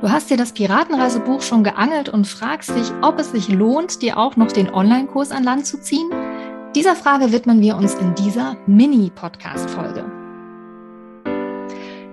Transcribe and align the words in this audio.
Du 0.00 0.10
hast 0.10 0.30
dir 0.30 0.38
das 0.38 0.52
Piratenreisebuch 0.52 1.42
schon 1.42 1.62
geangelt 1.62 2.08
und 2.08 2.26
fragst 2.26 2.70
dich, 2.70 2.90
ob 3.02 3.18
es 3.18 3.32
sich 3.32 3.48
lohnt, 3.48 4.00
dir 4.00 4.16
auch 4.16 4.34
noch 4.34 4.50
den 4.50 4.72
Online-Kurs 4.72 5.30
an 5.30 5.44
Land 5.44 5.66
zu 5.66 5.78
ziehen? 5.78 6.10
Dieser 6.74 6.96
Frage 6.96 7.32
widmen 7.32 7.60
wir 7.60 7.76
uns 7.76 7.94
in 7.94 8.14
dieser 8.14 8.56
Mini-Podcast-Folge. 8.66 10.19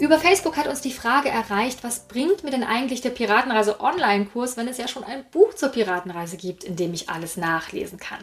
Über 0.00 0.18
Facebook 0.18 0.56
hat 0.56 0.66
uns 0.66 0.80
die 0.80 0.92
Frage 0.92 1.28
erreicht, 1.28 1.84
was 1.84 2.08
bringt 2.08 2.42
mir 2.42 2.50
denn 2.50 2.64
eigentlich 2.64 3.02
der 3.02 3.10
Piratenreise 3.10 3.80
Online-Kurs, 3.80 4.56
wenn 4.56 4.66
es 4.66 4.78
ja 4.78 4.88
schon 4.88 5.04
ein 5.04 5.26
Buch 5.30 5.52
zur 5.52 5.68
Piratenreise 5.68 6.38
gibt, 6.38 6.64
in 6.64 6.74
dem 6.74 6.94
ich 6.94 7.10
alles 7.10 7.36
nachlesen 7.36 7.98
kann? 7.98 8.20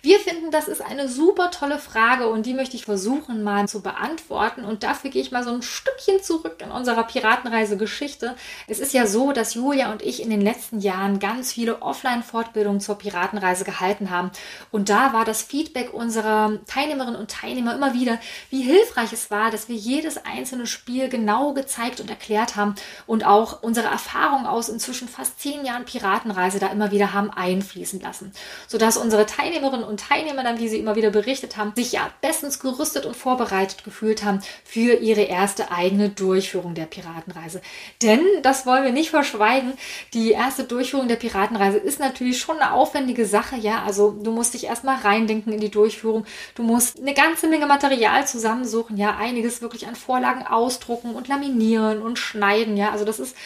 Wir 0.00 0.18
finden, 0.18 0.50
das 0.50 0.66
ist 0.66 0.82
eine 0.82 1.08
super 1.08 1.52
tolle 1.52 1.78
Frage 1.78 2.28
und 2.28 2.44
die 2.44 2.54
möchte 2.54 2.74
ich 2.74 2.86
versuchen 2.86 3.44
mal 3.44 3.68
zu 3.68 3.82
beantworten 3.82 4.64
und 4.64 4.82
dafür 4.82 5.10
gehe 5.10 5.22
ich 5.22 5.30
mal 5.30 5.44
so 5.44 5.52
ein 5.52 5.62
Stückchen 5.62 6.20
zurück 6.24 6.56
in 6.58 6.72
unserer 6.72 7.04
Piratenreise-Geschichte. 7.04 8.34
Es 8.66 8.80
ist 8.80 8.92
ja 8.92 9.06
so, 9.06 9.30
dass 9.30 9.54
Julia 9.54 9.92
und 9.92 10.02
ich 10.02 10.20
in 10.24 10.30
den 10.30 10.40
letzten 10.40 10.80
Jahren 10.80 11.20
ganz 11.20 11.52
viele 11.52 11.82
Offline-Fortbildungen 11.82 12.80
zur 12.80 12.98
Piratenreise 12.98 13.62
gehalten 13.62 14.10
haben 14.10 14.32
und 14.72 14.88
da 14.88 15.12
war 15.12 15.24
das 15.24 15.40
Feedback 15.40 15.94
unserer 15.94 16.58
Teilnehmerinnen 16.66 17.20
und 17.20 17.30
Teilnehmer 17.30 17.76
immer 17.76 17.94
wieder, 17.94 18.18
wie 18.50 18.62
hilfreich 18.62 19.12
es 19.12 19.30
war, 19.30 19.52
dass 19.52 19.68
wir 19.68 19.76
jedes 19.76 20.16
einzelne 20.24 20.66
Spiel 20.66 21.11
genau 21.12 21.52
gezeigt 21.52 22.00
und 22.00 22.10
erklärt 22.10 22.56
haben 22.56 22.74
und 23.06 23.24
auch 23.24 23.62
unsere 23.62 23.86
Erfahrung 23.86 24.46
aus 24.46 24.68
inzwischen 24.68 25.06
fast 25.06 25.40
zehn 25.40 25.64
Jahren 25.64 25.84
Piratenreise 25.84 26.58
da 26.58 26.66
immer 26.68 26.90
wieder 26.90 27.12
haben 27.12 27.30
einfließen 27.30 28.00
lassen, 28.00 28.32
sodass 28.66 28.96
unsere 28.96 29.26
Teilnehmerinnen 29.26 29.84
und 29.84 30.00
Teilnehmer 30.00 30.42
dann, 30.42 30.58
wie 30.58 30.68
sie 30.68 30.78
immer 30.78 30.96
wieder 30.96 31.10
berichtet 31.10 31.56
haben, 31.56 31.72
sich 31.76 31.92
ja 31.92 32.10
bestens 32.20 32.58
gerüstet 32.58 33.06
und 33.06 33.14
vorbereitet 33.14 33.84
gefühlt 33.84 34.24
haben 34.24 34.40
für 34.64 34.94
ihre 34.94 35.22
erste 35.22 35.70
eigene 35.70 36.08
Durchführung 36.08 36.74
der 36.74 36.86
Piratenreise. 36.86 37.60
Denn, 38.02 38.20
das 38.42 38.66
wollen 38.66 38.84
wir 38.84 38.92
nicht 38.92 39.10
verschweigen, 39.10 39.74
die 40.14 40.32
erste 40.32 40.64
Durchführung 40.64 41.08
der 41.08 41.16
Piratenreise 41.16 41.76
ist 41.76 42.00
natürlich 42.00 42.40
schon 42.40 42.58
eine 42.58 42.72
aufwendige 42.72 43.26
Sache, 43.26 43.56
ja, 43.56 43.82
also 43.84 44.10
du 44.10 44.32
musst 44.32 44.54
dich 44.54 44.64
erstmal 44.64 44.96
reindenken 44.96 45.52
in 45.52 45.60
die 45.60 45.70
Durchführung, 45.70 46.24
du 46.54 46.62
musst 46.62 46.98
eine 46.98 47.12
ganze 47.12 47.48
Menge 47.48 47.66
Material 47.66 48.26
zusammensuchen, 48.26 48.96
ja, 48.96 49.16
einiges 49.16 49.60
wirklich 49.60 49.86
an 49.86 49.96
Vorlagen 49.96 50.46
ausdrucken, 50.46 51.01
ausdrucken 51.02 51.14
und 51.14 51.28
laminieren 51.28 52.02
und 52.02 52.18
schneiden, 52.18 52.76
ja. 52.76 52.90
Also 52.90 53.04
das 53.04 53.18
ist 53.18 53.36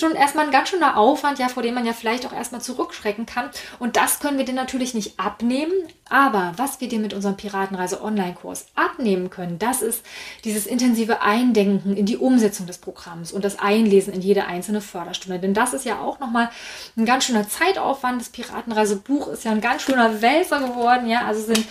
schon 0.00 0.14
erstmal 0.14 0.46
ein 0.46 0.52
ganz 0.52 0.70
schöner 0.70 0.96
Aufwand, 0.96 1.38
ja, 1.38 1.48
vor 1.48 1.62
dem 1.62 1.74
man 1.74 1.84
ja 1.84 1.92
vielleicht 1.92 2.24
auch 2.26 2.32
erstmal 2.32 2.62
zurückschrecken 2.62 3.26
kann. 3.26 3.50
Und 3.78 3.96
das 3.96 4.20
können 4.20 4.38
wir 4.38 4.44
dir 4.44 4.54
natürlich 4.54 4.94
nicht 4.94 5.20
abnehmen. 5.20 5.72
Aber 6.08 6.52
was 6.56 6.80
wir 6.80 6.88
dir 6.88 6.98
mit 6.98 7.14
unserem 7.14 7.36
Piratenreise 7.36 8.02
Online-Kurs 8.02 8.66
abnehmen 8.74 9.30
können, 9.30 9.58
das 9.58 9.82
ist 9.82 10.04
dieses 10.44 10.66
intensive 10.66 11.22
Eindenken 11.22 11.96
in 11.96 12.06
die 12.06 12.16
Umsetzung 12.16 12.66
des 12.66 12.78
Programms 12.78 13.32
und 13.32 13.44
das 13.44 13.58
Einlesen 13.58 14.14
in 14.14 14.22
jede 14.22 14.46
einzelne 14.46 14.80
Förderstunde. 14.80 15.38
Denn 15.38 15.54
das 15.54 15.74
ist 15.74 15.84
ja 15.84 16.00
auch 16.00 16.18
nochmal 16.20 16.50
ein 16.96 17.04
ganz 17.04 17.24
schöner 17.24 17.48
Zeitaufwand. 17.48 18.20
Das 18.20 18.30
Piratenreisebuch 18.30 19.28
ist 19.28 19.44
ja 19.44 19.52
ein 19.52 19.60
ganz 19.60 19.82
schöner 19.82 20.22
Wälzer 20.22 20.60
geworden, 20.60 21.06
ja. 21.08 21.26
Also 21.26 21.42
sind 21.42 21.64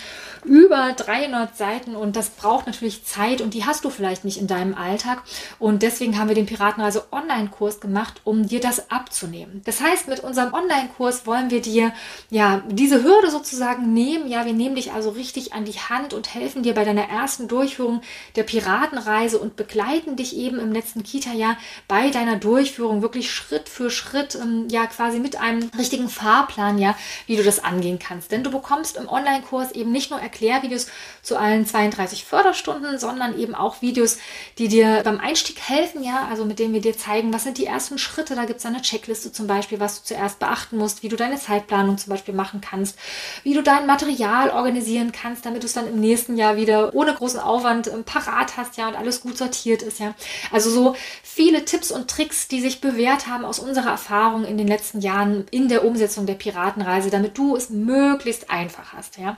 über 0.44 0.94
300 0.94 1.56
Seiten 1.56 1.96
und 1.96 2.16
das 2.16 2.29
braucht 2.29 2.68
natürlich 2.68 3.03
Zeit 3.03 3.41
und 3.41 3.53
die 3.53 3.66
hast 3.66 3.85
du 3.85 3.90
vielleicht 3.90 4.25
nicht 4.25 4.38
in 4.38 4.47
deinem 4.47 4.75
Alltag. 4.75 5.24
Und 5.59 5.84
deswegen 5.84 6.18
haben 6.18 6.28
wir 6.28 6.35
den 6.35 6.46
Piratenreise 6.46 7.07
Online-Kurs 7.12 7.79
gemacht, 7.79 8.22
um 8.24 8.47
dir 8.47 8.59
das 8.59 8.90
abzunehmen. 8.90 9.62
Das 9.66 9.81
heißt, 9.81 10.07
mit 10.07 10.22
unserem 10.22 10.53
Online-Kurs 10.53 11.25
wollen 11.25 11.50
wir 11.52 11.62
dir 11.62 11.94
ja 12.29 12.62
diese 12.68 13.03
Hürde 13.03 13.29
sozusagen 13.29 13.94
nehmen. 13.94 14.28
Ja, 14.28 14.46
wir 14.46 14.53
nehmen 14.53 14.75
dich 14.75 14.91
also 14.91 15.12
richtig 15.12 15.53
an 15.53 15.66
die 15.66 15.74
Hand 15.74 16.13
und 16.13 16.34
helfen 16.34 16.63
dir 16.63 16.73
bei 16.73 16.85
deiner 16.85 17.08
ersten 17.09 17.47
Durchführung 17.47 18.02
der 18.35 18.44
Piratenreise 18.44 19.40
und 19.40 19.56
begleiten 19.56 20.16
dich 20.16 20.35
eben 20.35 20.59
im 20.59 20.72
letzten 20.72 21.03
Kita-Jahr 21.03 21.58
bei 21.88 22.09
deiner 22.09 22.38
Durchführung 22.38 23.02
wirklich 23.02 23.31
Schritt 23.31 23.69
für 23.69 23.90
Schritt, 23.90 24.35
ähm, 24.35 24.68
ja, 24.69 24.85
quasi 24.88 25.19
mit 25.19 25.40
einem 25.40 25.69
richtigen 25.78 26.09
Fahrplan, 26.09 26.78
ja, 26.78 26.96
wie 27.28 27.35
du 27.35 27.44
das 27.44 27.63
angehen 27.63 28.00
kannst. 28.00 28.31
Denn 28.31 28.44
du 28.44 28.52
bekommst 28.52 28.97
im 28.97 29.08
Online-Kurs 29.08 29.72
eben 29.73 29.91
nicht 29.91 30.09
nur 30.12 30.19
Erklärvideos 30.31 30.88
zu 31.22 31.38
allen 31.38 31.66
32 31.66 32.25
Förderstunden, 32.25 32.97
sondern 32.97 33.38
eben 33.38 33.53
auch 33.53 33.81
Videos, 33.81 34.18
die 34.58 34.68
dir 34.68 35.02
beim 35.03 35.19
Einstieg 35.19 35.59
helfen, 35.59 36.03
ja, 36.03 36.28
also 36.30 36.46
mit 36.46 36.59
denen 36.59 36.74
wir 36.74 36.81
dir 36.81 36.97
zeigen, 36.97 37.34
was 37.34 37.44
sind 37.44 37.58
die 37.58 37.66
ersten 37.66 37.97
Schritte. 37.97 38.36
Da 38.36 38.46
gibt 38.46 38.59
es 38.59 38.66
eine 38.66 38.81
Checkliste 38.81 39.31
zum 39.31 39.47
Beispiel, 39.47 39.80
was 39.80 40.02
du 40.02 40.08
zuerst 40.08 40.40
beachten 40.40 40.78
musst, 40.78 41.03
wie 41.03 41.09
du 41.09 41.16
deine 41.16 41.38
Zeitplanung 41.38 41.97
zum 41.97 42.12
Beispiel 42.12 42.34
machen 42.34 42.62
kannst, 42.62 42.97
wie 43.44 43.53
du 43.53 43.62
dein 43.62 43.86
Material 43.86 44.50
organisieren 44.50 45.12
kannst, 45.12 45.46
damit 45.46 45.64
du 45.64 45.68
es 45.68 45.74
dann 45.74 45.88
im 45.88 46.00
nächsten 46.00 46.38
Jahr 46.38 46.56
wieder 46.56 46.94
ohne 46.96 47.14
großen 47.14 47.40
Aufwand 47.40 47.88
ähm, 47.88 48.03
parat 48.03 48.58
hast, 48.58 48.78
ja, 48.78 48.88
und 48.88 48.96
alles 48.96 49.22
gut 49.22 49.38
sortiert 49.38 49.81
ist, 49.81 50.00
ja. 50.00 50.14
Also 50.52 50.70
so 50.70 50.96
viele 51.24 51.66
Tipps 51.66 51.91
und 51.91 52.09
Tricks, 52.09 52.47
die 52.47 52.62
sich 52.62 52.81
bewährt 52.81 53.28
haben 53.28 53.46
aus 53.46 53.59
unserer 53.59 53.91
Erfahrung 53.91 54.46
in 54.46 54.58
den 54.58 54.68
letzten 54.68 55.02
Jahren 55.02 55.46
in 55.52 55.68
der 55.68 55.86
Umsetzung 55.86 56.25
der 56.25 56.36
Piratenreise, 56.36 57.09
damit 57.09 57.38
du 57.38 57.56
es 57.56 57.70
möglichst 57.70 58.50
einfach 58.50 58.94
hast, 58.94 59.18
ja. 59.18 59.38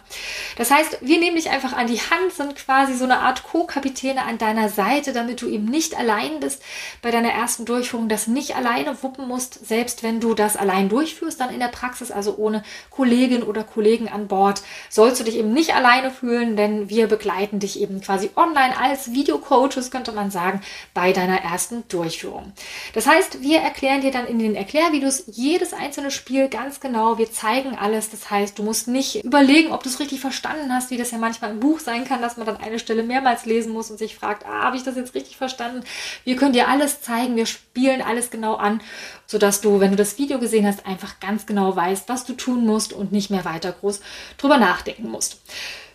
Das 0.58 0.72
heißt, 0.72 0.83
heißt, 0.84 0.98
wir 1.02 1.20
nehmen 1.20 1.36
dich 1.36 1.50
einfach 1.50 1.74
an 1.74 1.88
die 1.88 2.00
Hand, 2.00 2.34
sind 2.34 2.56
quasi 2.56 2.94
so 2.94 3.04
eine 3.04 3.20
Art 3.20 3.44
Co-Kapitäne 3.44 4.24
an 4.24 4.38
deiner 4.38 4.70
Seite, 4.70 5.14
damit 5.14 5.42
du 5.42 5.48
eben 5.48 5.66
nicht 5.66 5.98
allein 5.98 6.40
bist 6.40 6.62
bei 7.02 7.12
deiner 7.12 7.32
ersten 7.32 7.66
Durchführung, 7.66 8.10
das 8.10 8.28
nicht 8.28 8.56
alleine 8.56 9.02
wuppen 9.04 9.28
musst, 9.28 9.66
selbst 9.66 10.04
wenn 10.04 10.20
du 10.20 10.34
das 10.34 10.58
allein 10.58 10.90
durchführst, 10.90 11.40
dann 11.40 11.54
in 11.54 11.60
der 11.60 11.68
Praxis, 11.68 12.12
also 12.12 12.36
ohne 12.38 12.64
Kollegin 12.90 13.44
oder 13.44 13.64
Kollegen 13.64 14.10
an 14.10 14.28
Bord, 14.28 14.62
sollst 14.90 15.20
du 15.20 15.24
dich 15.24 15.38
eben 15.38 15.54
nicht 15.54 15.76
alleine 15.76 16.12
fühlen, 16.12 16.56
denn 16.56 16.90
wir 16.90 17.08
begleiten 17.08 17.60
dich 17.60 17.80
eben 17.80 18.02
quasi 18.02 18.30
online 18.36 18.78
als 18.78 19.12
Videocoaches, 19.12 19.92
könnte 19.92 20.12
man 20.12 20.32
sagen, 20.32 20.62
bei 20.94 21.14
deiner 21.14 21.42
ersten 21.42 21.88
Durchführung. 21.88 22.54
Das 22.94 23.08
heißt, 23.08 23.42
wir 23.42 23.60
erklären 23.60 24.02
dir 24.02 24.12
dann 24.12 24.28
in 24.28 24.40
den 24.40 24.56
Erklärvideos 24.56 25.24
jedes 25.28 25.74
einzelne 25.74 26.12
Spiel 26.12 26.50
ganz 26.50 26.80
genau. 26.80 27.18
Wir 27.18 27.32
zeigen 27.32 27.78
alles. 27.78 28.10
Das 28.10 28.30
heißt, 28.30 28.58
du 28.60 28.64
musst 28.64 28.88
nicht 28.88 29.24
überlegen, 29.24 29.72
ob 29.72 29.84
du 29.84 29.90
es 29.90 30.00
richtig 30.00 30.20
verstanden 30.20 30.73
hast, 30.74 30.90
wie 30.90 30.98
das 30.98 31.12
ja 31.12 31.18
manchmal 31.18 31.52
im 31.52 31.60
Buch 31.60 31.80
sein 31.80 32.06
kann, 32.06 32.22
dass 32.22 32.38
man 32.38 32.46
dann 32.46 32.58
eine 32.58 32.80
Stelle 32.80 33.04
mehrmals 33.04 33.46
lesen 33.46 33.72
muss 33.72 33.92
und 33.92 33.98
sich 33.98 34.16
fragt, 34.16 34.46
ah, 34.46 34.64
habe 34.64 34.78
ich 34.78 34.84
das 34.84 34.96
jetzt 34.96 35.16
richtig 35.16 35.38
verstanden? 35.38 35.84
Wir 36.24 36.36
können 36.36 36.54
dir 36.54 36.68
alles 36.68 37.02
zeigen, 37.02 37.36
wir 37.36 37.46
spielen 37.46 38.02
alles 38.02 38.30
genau 38.30 38.56
an, 38.56 38.82
sodass 39.28 39.62
du, 39.62 39.80
wenn 39.80 39.92
du 39.92 39.98
das 39.98 40.18
Video 40.18 40.40
gesehen 40.40 40.66
hast, 40.66 40.86
einfach 40.86 41.20
ganz 41.20 41.46
genau 41.46 41.76
weißt, 41.76 42.10
was 42.10 42.26
du 42.26 42.34
tun 42.34 42.66
musst 42.66 42.94
und 42.94 43.12
nicht 43.12 43.30
mehr 43.30 43.46
weiter 43.46 43.72
groß 43.72 44.02
drüber 44.38 44.58
nachdenken 44.58 45.10
musst. 45.10 45.42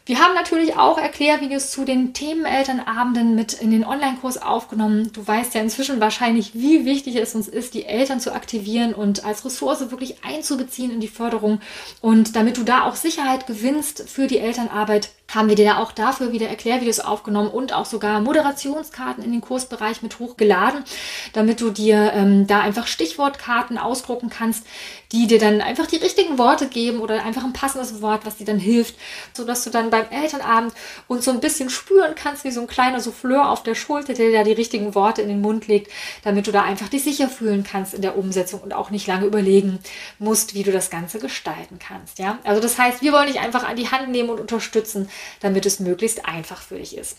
Wir 0.08 0.20
haben 0.20 0.32
natürlich 0.32 0.74
auch 0.74 0.96
Erklärvideos 0.96 1.70
zu 1.70 1.84
den 1.84 2.14
Themenelternabenden 2.14 3.34
mit 3.34 3.52
in 3.52 3.70
den 3.70 3.84
Online-Kurs 3.84 4.41
aufgenommen. 4.41 5.12
Du 5.12 5.26
weißt 5.28 5.54
ja 5.54 5.60
inzwischen 5.60 6.00
wahrscheinlich, 6.00 6.54
wie 6.54 6.86
wichtig 6.86 7.16
es 7.16 7.34
uns 7.34 7.46
ist, 7.46 7.74
die 7.74 7.84
Eltern 7.84 8.19
zu 8.19 8.32
aktivieren 8.32 8.94
und 8.94 9.26
als 9.26 9.44
Ressource 9.44 9.91
wirklich 9.91 10.24
einzubeziehen 10.24 10.91
in 10.91 11.00
die 11.00 11.08
Förderung. 11.08 11.60
Und 12.00 12.36
damit 12.36 12.56
du 12.56 12.62
da 12.62 12.84
auch 12.84 12.94
Sicherheit 12.94 13.46
gewinnst 13.46 14.08
für 14.08 14.28
die 14.28 14.38
Elternarbeit, 14.38 15.10
haben 15.28 15.48
wir 15.48 15.56
dir 15.56 15.78
auch 15.78 15.92
dafür 15.92 16.32
wieder 16.32 16.48
Erklärvideos 16.48 17.00
aufgenommen 17.00 17.50
und 17.50 17.75
auch 17.75 17.84
sogar 17.84 18.20
Moderationskarten 18.20 19.22
in 19.22 19.32
den 19.32 19.42
Kursbereich 19.42 20.02
mit 20.02 20.19
hochgeladen, 20.19 20.82
damit 21.34 21.60
du 21.60 21.70
dir 21.70 22.12
ähm, 22.14 22.46
da 22.46 22.60
einfach 22.60 22.86
Stichwortkarten 22.86 23.76
ausdrucken 23.76 24.30
kannst, 24.30 24.64
die 25.12 25.26
dir 25.26 25.38
dann 25.38 25.60
einfach 25.60 25.86
die 25.86 25.96
richtigen 25.96 26.38
Worte 26.38 26.66
geben 26.69 27.00
oder 27.00 27.25
einfach 27.25 27.44
ein 27.44 27.52
passendes 27.52 28.00
Wort, 28.02 28.25
was 28.25 28.36
dir 28.36 28.46
dann 28.46 28.58
hilft, 28.58 28.94
sodass 29.34 29.64
du 29.64 29.70
dann 29.70 29.90
beim 29.90 30.06
Elternabend 30.10 30.72
und 31.08 31.22
so 31.22 31.31
ein 31.31 31.40
bisschen 31.40 31.70
spüren 31.70 32.14
kannst, 32.14 32.44
wie 32.44 32.50
so 32.50 32.60
ein 32.60 32.66
kleiner 32.66 33.00
Souffleur 33.00 33.50
auf 33.50 33.62
der 33.62 33.74
Schulter, 33.74 34.14
der 34.14 34.31
dir 34.31 34.44
die 34.44 34.52
richtigen 34.52 34.94
Worte 34.94 35.22
in 35.22 35.28
den 35.28 35.40
Mund 35.40 35.66
legt, 35.66 35.92
damit 36.24 36.46
du 36.46 36.52
da 36.52 36.62
einfach 36.62 36.88
dich 36.88 37.04
sicher 37.04 37.28
fühlen 37.28 37.64
kannst 37.64 37.94
in 37.94 38.02
der 38.02 38.16
Umsetzung 38.16 38.60
und 38.60 38.72
auch 38.72 38.90
nicht 38.90 39.06
lange 39.06 39.26
überlegen 39.26 39.78
musst, 40.19 40.54
wie 40.54 40.62
du 40.62 40.72
das 40.72 40.90
Ganze 40.90 41.19
gestalten 41.19 41.78
kannst. 41.78 42.19
Ja, 42.19 42.38
also 42.44 42.60
das 42.60 42.78
heißt, 42.78 43.02
wir 43.02 43.12
wollen 43.12 43.28
dich 43.28 43.40
einfach 43.40 43.66
an 43.66 43.76
die 43.76 43.90
Hand 43.90 44.08
nehmen 44.08 44.31
und 44.31 44.40
unterstützen 44.40 45.08
damit 45.41 45.67
es 45.67 45.81
möglichst 45.81 46.26
einfach 46.26 46.61
für 46.61 46.76
dich 46.76 46.97
ist. 46.97 47.19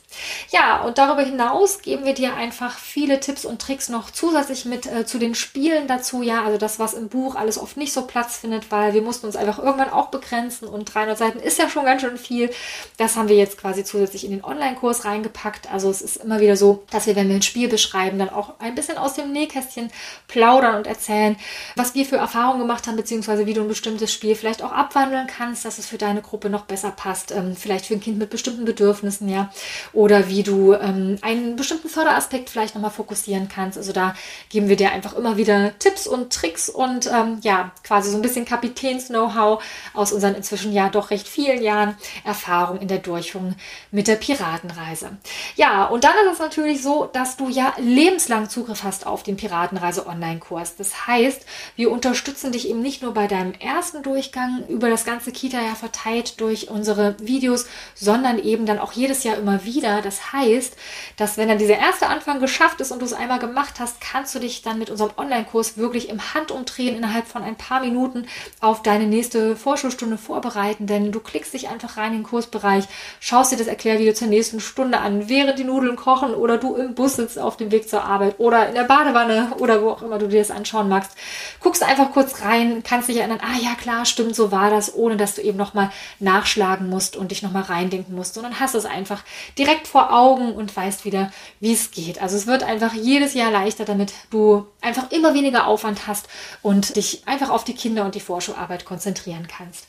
Ja, 0.52 0.82
und 0.82 0.98
darüber 0.98 1.24
hinaus 1.24 1.82
geben 1.82 2.06
wir 2.06 2.14
dir 2.14 2.36
einfach 2.36 2.78
viele 2.78 3.20
Tipps 3.20 3.46
und 3.46 3.62
Tricks 3.62 3.90
noch 3.90 4.12
zusätzlich 4.12 4.66
mit 4.66 4.86
äh, 4.86 5.06
zu 5.06 5.18
den 5.18 5.36
Spielen 5.36 5.88
dazu. 5.88 6.22
Ja, 6.22 6.44
also 6.44 6.58
das, 6.58 6.80
was 6.80 6.94
im 6.94 7.10
Buch 7.10 7.36
alles 7.36 7.58
oft 7.58 7.78
nicht 7.78 7.94
so 7.94 8.04
Platz 8.04 8.38
findet, 8.38 8.72
weil 8.72 8.94
wir 8.94 9.02
mussten 9.02 9.26
uns 9.26 9.36
einfach 9.36 9.60
irgendwann 9.60 9.90
auch 9.90 10.08
begrenzen 10.08 10.68
und 10.68 10.94
300 10.94 11.18
Seiten 11.18 11.40
ist 11.40 11.60
ja 11.60 11.70
schon 11.70 11.86
ganz 11.86 12.02
schön 12.02 12.18
viel. 12.18 12.50
Das 12.98 13.16
haben 13.16 13.30
wir 13.30 13.36
jetzt 13.36 13.58
quasi 13.58 13.84
zusätzlich 13.84 14.26
in 14.26 14.32
den 14.32 14.44
Online-Kurs 14.44 15.06
reingepackt. 15.06 15.72
Also 15.72 15.90
es 15.90 16.02
ist 16.02 16.18
immer 16.18 16.40
wieder 16.40 16.56
so, 16.56 16.84
dass 16.92 17.08
wir, 17.08 17.16
wenn 17.16 17.30
wir 17.30 17.36
ein 17.36 17.42
Spiel 17.42 17.68
beschreiben, 17.68 18.20
dann 18.20 18.30
auch 18.30 18.60
ein 18.60 18.76
bisschen 18.76 18.98
aus 18.98 19.14
dem 19.14 19.32
Nähkästchen 19.32 19.92
plaudern 20.28 20.76
und 20.76 20.88
erzählen, 20.88 21.38
was 21.76 21.96
wir 21.96 22.06
für 22.06 22.18
Erfahrungen 22.18 22.60
gemacht 22.60 22.88
haben, 22.88 22.96
beziehungsweise 22.96 23.46
wie 23.46 23.54
du 23.54 23.62
ein 23.62 23.68
bestimmtes 23.68 24.12
Spiel 24.14 24.36
vielleicht 24.36 24.62
auch 24.62 24.72
abwandeln 24.72 25.28
kannst, 25.28 25.66
dass 25.66 25.80
es 25.80 25.88
für 25.88 25.98
deine 25.98 26.22
Gruppe 26.22 26.50
noch 26.50 26.66
besser 26.66 26.92
passt. 26.92 27.32
Ähm, 27.32 27.56
vielleicht 27.56 27.89
für 27.90 27.96
ein 27.96 28.00
Kind 28.00 28.18
mit 28.18 28.30
bestimmten 28.30 28.64
Bedürfnissen, 28.64 29.28
ja. 29.28 29.52
Oder 29.92 30.30
wie 30.30 30.44
du 30.44 30.74
ähm, 30.74 31.18
einen 31.22 31.58
bestimmten 31.58 31.90
Förderaspekt 31.90 32.50
vielleicht 32.50 32.76
nochmal 32.76 32.92
fokussieren 32.92 33.50
kannst. 33.50 33.78
Also 33.78 33.92
da 33.92 34.16
geben 34.50 34.70
wir 34.70 34.78
dir 34.78 34.92
einfach 34.92 35.14
immer 35.14 35.36
wieder 35.36 35.78
Tipps 35.80 36.08
und 36.08 36.32
Tricks 36.32 36.70
und 36.70 37.08
ähm, 37.08 37.40
ja, 37.42 37.72
quasi 37.84 38.12
so 38.12 38.16
ein 38.16 38.22
bisschen 38.22 38.46
Kapitäns-Know-how 38.46 39.62
aus 39.94 40.14
unseren 40.14 40.36
inzwischen 40.36 40.72
ja 40.72 40.90
doch 40.90 41.10
recht 41.10 41.28
vielen 41.28 41.62
Jahren 41.62 41.96
Erfahrung 42.24 42.80
in 42.80 42.88
der 42.88 43.00
Durchführung 43.00 43.56
mit 43.92 44.08
der 44.08 44.16
Piratenreise. 44.16 45.18
Ja, 45.56 45.86
und 45.86 46.04
dann 46.04 46.14
ist 46.26 46.34
es 46.34 46.40
natürlich 46.40 46.82
so, 46.82 47.10
dass 47.12 47.38
du 47.38 47.50
ja 47.50 47.74
lebenslang 47.78 48.50
Zugriff 48.50 48.84
hast 48.84 49.08
auf 49.08 49.24
den 49.24 49.36
Piratenreise 49.36 50.06
Online-Kurs. 50.06 50.76
Das 50.76 51.08
heißt, 51.08 51.46
wir 51.76 51.92
unterstützen 51.92 52.52
dich 52.52 52.70
eben 52.70 52.82
nicht 52.82 53.02
nur 53.02 53.14
bei 53.14 53.28
deinem 53.28 53.54
ersten 53.54 54.04
Durchgang 54.04 54.64
über 54.68 54.90
das 54.90 55.06
ganze 55.06 55.32
Kita-Jahr 55.32 55.76
verteilt 55.76 56.40
durch 56.40 56.70
unsere 56.70 57.16
Videos, 57.20 57.66
sondern 57.96 58.40
eben 58.40 58.66
dann 58.66 58.80
auch 58.80 58.92
jedes 58.92 59.24
Jahr 59.24 59.38
immer 59.38 59.64
wieder. 59.64 60.02
Das 60.02 60.34
heißt, 60.34 60.76
dass 61.18 61.38
wenn 61.38 61.48
dann 61.48 61.58
dieser 61.58 61.78
erste 61.78 62.08
Anfang 62.08 62.40
geschafft 62.40 62.82
ist 62.82 62.92
und 62.92 63.00
du 63.02 63.06
es 63.06 63.14
einmal 63.14 63.40
gemacht 63.40 63.76
hast, 63.80 64.02
kannst 64.02 64.34
du 64.36 64.40
dich 64.40 64.62
dann 64.62 64.80
mit 64.80 64.90
unserem 64.90 65.12
Online-Kurs 65.18 65.78
wirklich 65.78 66.10
im 66.10 66.34
Handumdrehen 66.34 66.96
innerhalb 66.96 67.28
von 67.28 67.44
ein 67.44 67.56
paar 67.56 67.82
Minuten 67.82 68.26
auf 68.60 68.82
deine 68.84 69.06
nächste 69.06 69.56
Vorschulstunde 69.56 70.18
vorbereiten, 70.18 70.88
denn 70.88 71.12
du 71.12 71.20
klickst 71.20 71.54
dich 71.54 71.70
einfach 71.70 71.98
rein 71.98 72.14
in 72.14 72.20
den 72.20 72.24
Kursbereich, 72.24 72.86
schaust 73.20 73.52
dir 73.52 73.58
das 73.58 73.68
Erklärvideo 73.68 74.14
zur 74.14 74.28
nächsten 74.28 74.60
Stunde 74.60 75.00
an, 75.00 75.30
während 75.30 75.60
die 75.60 75.64
Nudeln 75.64 75.96
kochen 75.96 76.34
oder 76.34 76.58
du 76.58 76.76
im 76.76 76.96
Bus 76.96 77.16
sitzt 77.16 77.40
auf 77.40 77.58
dem 77.58 77.72
Weg 77.72 77.90
zur 77.90 78.04
Arbeit 78.04 78.40
oder 78.40 78.68
in 78.68 78.76
der 78.76 78.84
Badewanne 78.84 79.54
oder 79.60 79.82
wo 79.82 79.90
auch 79.90 80.02
immer 80.02 80.18
du 80.18 80.28
dir 80.28 80.40
das 80.40 80.52
anschauen 80.52 80.90
magst. 80.90 81.12
Guckst 81.60 81.84
einfach 81.84 82.12
kurz 82.12 82.42
rein, 82.42 82.84
kannst 82.84 83.10
dich 83.10 83.18
erinnern, 83.18 83.40
ah 83.42 83.58
ja 83.62 83.76
klar, 83.76 84.06
stimmt, 84.06 84.36
so 84.36 84.52
war 84.52 84.70
das, 84.70 84.94
ohne 84.96 85.18
dass 85.18 85.36
du 85.36 85.42
eben 85.42 85.58
nochmal 85.58 85.92
nachschlagen 86.20 86.90
musst 86.90 87.16
und 87.16 87.32
dich 87.32 87.44
nochmal 87.44 87.64
reindenken 87.70 88.16
musst, 88.16 88.34
sondern 88.34 88.60
hast 88.60 88.76
es 88.76 88.86
einfach 88.86 89.24
direkt 89.58 89.88
vor 89.88 90.14
Augen 90.14 90.54
und 90.54 90.76
weißt 90.76 91.06
wieder, 91.06 91.32
wie 91.60 91.74
es 91.74 91.92
geht. 91.92 92.22
Also 92.22 92.36
es 92.36 92.48
wird 92.48 92.64
einfach 92.64 92.94
jedes 92.94 93.34
Jahr 93.34 93.52
leichter, 93.52 93.86
damit 93.86 94.14
du 94.30 94.68
einfach 94.82 95.12
immer 95.12 95.34
weniger 95.34 95.68
Aufwand 95.68 96.08
hast 96.08 96.28
und 96.62 96.96
dich 96.96 97.24
einfach 97.26 97.50
auf 97.50 97.64
die 97.64 97.74
Kinder 97.74 98.06
und 98.06 98.16
die 98.16 98.20
Vorschularbeit 98.20 98.86
konzentrieren 98.86 99.48
kannst. 99.48 99.88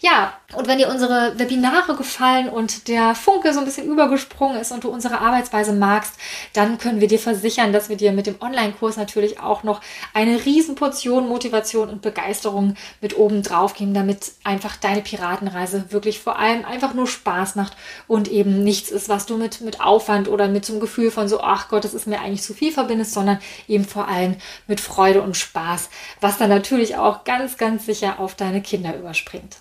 Ja, 0.00 0.34
und 0.54 0.68
wenn 0.68 0.78
dir 0.78 0.88
unsere 0.88 1.38
Webinare 1.38 1.96
gefallen 1.96 2.48
und 2.48 2.88
der 2.88 3.14
Funke 3.14 3.52
so 3.52 3.60
ein 3.60 3.64
bisschen 3.64 3.86
übergesprungen 3.86 4.60
ist 4.60 4.72
und 4.72 4.84
du 4.84 4.88
unsere 4.88 5.20
Arbeitsweise 5.20 5.72
magst, 5.72 6.14
dann 6.52 6.78
können 6.78 7.00
wir 7.00 7.08
dir 7.08 7.18
versichern, 7.18 7.72
dass 7.72 7.88
wir 7.88 7.96
dir 7.96 8.12
mit 8.12 8.26
dem 8.26 8.40
Online-Kurs 8.40 8.96
natürlich 8.96 9.40
auch 9.40 9.62
noch 9.62 9.80
eine 10.12 10.44
Riesenportion 10.44 11.28
Motivation 11.28 11.88
und 11.88 12.02
Begeisterung 12.02 12.74
mit 13.00 13.16
oben 13.16 13.42
drauf 13.42 13.74
geben, 13.74 13.94
damit 13.94 14.32
einfach 14.44 14.76
deine 14.76 15.02
Piratenreise 15.02 15.90
wirklich 15.90 16.20
vor 16.20 16.38
allem 16.38 16.64
einfach 16.64 16.94
nur 16.94 17.06
Spaß 17.12 17.54
macht 17.54 17.76
und 18.08 18.28
eben 18.28 18.64
nichts 18.64 18.90
ist, 18.90 19.08
was 19.08 19.26
du 19.26 19.36
mit, 19.36 19.60
mit 19.60 19.80
Aufwand 19.80 20.28
oder 20.28 20.48
mit 20.48 20.64
so 20.64 20.72
einem 20.72 20.80
Gefühl 20.80 21.10
von 21.10 21.28
so, 21.28 21.40
ach 21.40 21.68
Gott, 21.68 21.84
das 21.84 21.94
ist 21.94 22.06
mir 22.06 22.20
eigentlich 22.20 22.42
zu 22.42 22.54
viel 22.54 22.72
verbindest, 22.72 23.12
sondern 23.12 23.38
eben 23.68 23.84
vor 23.84 24.08
allem 24.08 24.36
mit 24.66 24.80
Freude 24.80 25.22
und 25.22 25.36
Spaß, 25.36 25.90
was 26.20 26.38
dann 26.38 26.50
natürlich 26.50 26.96
auch 26.96 27.24
ganz, 27.24 27.56
ganz 27.56 27.86
sicher 27.86 28.18
auf 28.18 28.34
deine 28.34 28.62
Kinder 28.62 28.96
überspringt. 28.96 29.58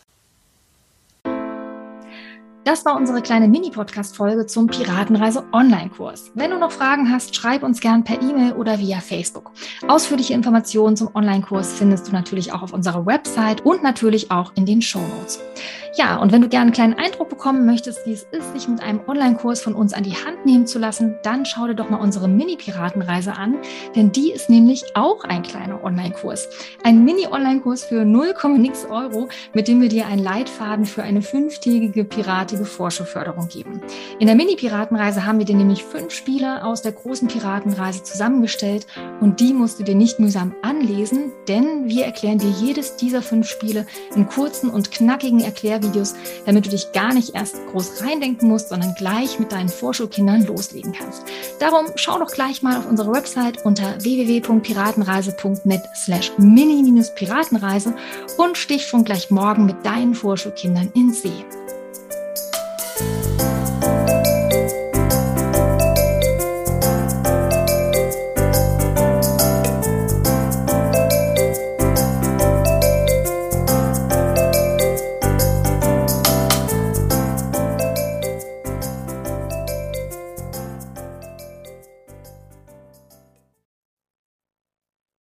Das 2.63 2.85
war 2.85 2.95
unsere 2.95 3.23
kleine 3.23 3.47
Mini-Podcast-Folge 3.47 4.45
zum 4.45 4.67
Piratenreise 4.67 5.43
Online-Kurs. 5.51 6.31
Wenn 6.35 6.51
du 6.51 6.59
noch 6.59 6.71
Fragen 6.71 7.11
hast, 7.11 7.35
schreib 7.35 7.63
uns 7.63 7.79
gern 7.79 8.03
per 8.03 8.21
E-Mail 8.21 8.53
oder 8.53 8.77
via 8.77 8.99
Facebook. 8.99 9.51
Ausführliche 9.87 10.35
Informationen 10.35 10.95
zum 10.95 11.09
Online-Kurs 11.15 11.73
findest 11.73 12.07
du 12.07 12.11
natürlich 12.11 12.53
auch 12.53 12.61
auf 12.61 12.71
unserer 12.71 13.07
Website 13.07 13.65
und 13.65 13.81
natürlich 13.81 14.29
auch 14.29 14.53
in 14.55 14.67
den 14.67 14.83
Show 14.83 14.99
Notes. 14.99 15.39
Ja, 15.97 16.17
und 16.17 16.31
wenn 16.31 16.41
du 16.41 16.47
gerne 16.47 16.67
einen 16.67 16.71
kleinen 16.71 16.93
Eindruck 16.93 17.27
bekommen 17.29 17.65
möchtest, 17.65 18.05
wie 18.05 18.13
es 18.13 18.25
ist, 18.31 18.53
sich 18.53 18.67
mit 18.67 18.81
einem 18.81 19.01
Online-Kurs 19.07 19.61
von 19.61 19.73
uns 19.73 19.93
an 19.93 20.03
die 20.03 20.15
Hand 20.15 20.45
nehmen 20.45 20.65
zu 20.65 20.79
lassen, 20.79 21.15
dann 21.23 21.45
schau 21.45 21.67
dir 21.67 21.75
doch 21.75 21.89
mal 21.89 21.99
unsere 21.99 22.29
Mini-Piratenreise 22.29 23.35
an, 23.35 23.57
denn 23.95 24.11
die 24.11 24.31
ist 24.31 24.49
nämlich 24.49 24.83
auch 24.95 25.25
ein 25.25 25.41
kleiner 25.41 25.83
Online-Kurs. 25.83 26.47
Ein 26.83 27.03
Mini-Online-Kurs 27.03 27.83
für 27.83 28.03
0,x 28.03 28.85
Euro, 28.89 29.27
mit 29.53 29.67
dem 29.67 29.81
wir 29.81 29.89
dir 29.89 30.05
einen 30.05 30.23
Leitfaden 30.23 30.85
für 30.85 31.03
eine 31.03 31.21
fünftägige 31.21 32.05
piratige 32.51 32.65
Vorschulförderung 32.65 33.47
geben. 33.47 33.81
In 34.19 34.27
der 34.27 34.35
Mini-Piratenreise 34.35 35.25
haben 35.25 35.39
wir 35.39 35.45
dir 35.45 35.55
nämlich 35.55 35.83
fünf 35.83 36.13
Spieler 36.13 36.65
aus 36.65 36.81
der 36.81 36.91
großen 36.91 37.27
Piratenreise 37.27 38.03
zusammengestellt 38.03 38.87
und 39.19 39.39
die 39.39 39.53
musst 39.53 39.79
du 39.79 39.83
dir 39.83 39.95
nicht 39.95 40.19
mühsam 40.19 40.53
anlesen, 40.61 41.31
denn 41.47 41.87
wir 41.87 42.05
erklären 42.05 42.37
dir 42.37 42.49
jedes 42.49 42.97
dieser 42.97 43.21
fünf 43.21 43.47
Spiele 43.47 43.85
in 44.15 44.27
kurzen 44.27 44.69
und 44.69 44.91
knackigen 44.91 45.39
Erklärungen 45.39 45.61
Videos, 45.71 46.15
damit 46.45 46.65
du 46.65 46.69
dich 46.69 46.91
gar 46.91 47.13
nicht 47.13 47.33
erst 47.33 47.55
groß 47.71 48.03
reindenken 48.03 48.49
musst, 48.49 48.69
sondern 48.69 48.93
gleich 48.95 49.39
mit 49.39 49.51
deinen 49.51 49.69
Vorschulkindern 49.69 50.45
loslegen 50.45 50.91
kannst. 50.91 51.23
Darum 51.59 51.85
schau 51.95 52.19
doch 52.19 52.31
gleich 52.31 52.61
mal 52.61 52.77
auf 52.77 52.89
unsere 52.89 53.11
Website 53.13 53.63
unter 53.63 54.03
www.piratenreise.net 54.03 55.81
slash 55.95 56.33
mini-piratenreise 56.37 57.95
und 58.37 58.57
stich 58.57 58.85
schon 58.85 59.05
gleich 59.05 59.31
morgen 59.31 59.65
mit 59.65 59.85
deinen 59.85 60.13
Vorschulkindern 60.13 60.91
in 60.93 61.13
See. 61.13 61.45
Bye. 63.01 63.40